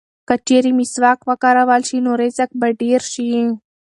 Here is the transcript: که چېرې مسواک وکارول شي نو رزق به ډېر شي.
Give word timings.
که 0.27 0.35
چېرې 0.47 0.71
مسواک 0.77 1.19
وکارول 1.29 1.81
شي 1.89 1.97
نو 2.05 2.11
رزق 2.21 2.49
به 2.59 2.67
ډېر 2.81 3.01
شي. 3.13 3.31